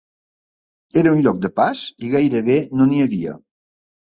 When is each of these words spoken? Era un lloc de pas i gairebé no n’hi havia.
Era 1.01 1.11
un 1.17 1.21
lloc 1.27 1.37
de 1.43 1.51
pas 1.59 1.83
i 2.07 2.09
gairebé 2.17 2.59
no 2.81 2.89
n’hi 2.89 3.05
havia. 3.07 3.37